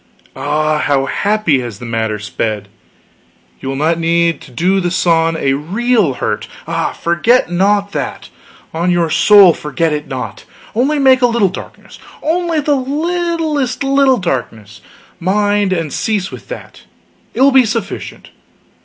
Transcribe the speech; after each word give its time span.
Ah 0.35 0.79
how 0.79 1.05
happy 1.05 1.59
has 1.59 1.77
the 1.77 1.85
matter 1.85 2.17
sped! 2.17 2.69
You 3.59 3.69
will 3.69 3.75
not 3.75 3.99
need 3.99 4.41
to 4.41 4.49
do 4.49 4.79
the 4.79 4.89
sun 4.89 5.37
a 5.37 5.53
real 5.53 6.13
hurt 6.15 6.47
ah, 6.67 6.91
forget 6.91 7.51
not 7.51 7.91
that, 7.91 8.29
on 8.73 8.89
your 8.89 9.11
soul 9.11 9.53
forget 9.53 9.93
it 9.93 10.07
not! 10.07 10.43
Only 10.73 10.97
make 10.97 11.21
a 11.21 11.27
little 11.27 11.49
darkness 11.49 11.99
only 12.23 12.59
the 12.59 12.73
littlest 12.75 13.83
little 13.83 14.17
darkness, 14.17 14.81
mind, 15.19 15.71
and 15.71 15.93
cease 15.93 16.31
with 16.31 16.47
that. 16.47 16.81
It 17.35 17.41
will 17.41 17.51
be 17.51 17.63
sufficient. 17.63 18.31